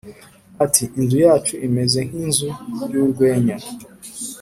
[0.63, 2.49] Ati Inzu yacu imeze nk’inzu
[2.91, 3.57] y’urwenya.